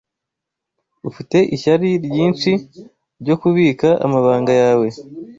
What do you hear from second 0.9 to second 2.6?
Ufite ishyari ryinshi